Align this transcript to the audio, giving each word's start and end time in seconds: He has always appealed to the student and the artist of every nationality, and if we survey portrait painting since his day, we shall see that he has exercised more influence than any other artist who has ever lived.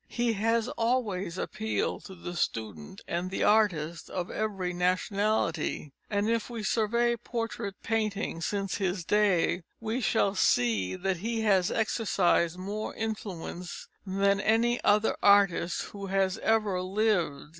He 0.09 0.33
has 0.33 0.67
always 0.67 1.37
appealed 1.37 2.05
to 2.05 2.15
the 2.15 2.35
student 2.35 3.01
and 3.07 3.29
the 3.29 3.43
artist 3.43 4.09
of 4.09 4.31
every 4.31 4.73
nationality, 4.73 5.93
and 6.09 6.27
if 6.27 6.49
we 6.49 6.63
survey 6.63 7.15
portrait 7.17 7.75
painting 7.83 8.41
since 8.41 8.77
his 8.77 9.05
day, 9.05 9.61
we 9.79 10.01
shall 10.01 10.33
see 10.33 10.95
that 10.95 11.17
he 11.17 11.41
has 11.41 11.69
exercised 11.69 12.57
more 12.57 12.95
influence 12.95 13.87
than 14.03 14.41
any 14.41 14.83
other 14.83 15.15
artist 15.21 15.83
who 15.91 16.07
has 16.07 16.39
ever 16.39 16.81
lived. 16.81 17.49